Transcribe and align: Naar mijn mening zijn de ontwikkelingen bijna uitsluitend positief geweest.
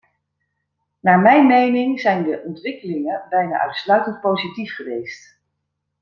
Naar 0.99 1.19
mijn 1.19 1.47
mening 1.47 1.99
zijn 1.99 2.23
de 2.23 2.43
ontwikkelingen 2.45 3.23
bijna 3.29 3.59
uitsluitend 3.59 4.21
positief 4.21 4.75
geweest. 4.75 5.39